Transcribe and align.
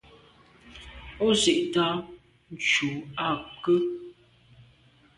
O 1.25 1.27
zwi’t’a 1.39 1.87
ntshu 2.53 2.89
am 3.25 3.37
ké. 3.63 3.75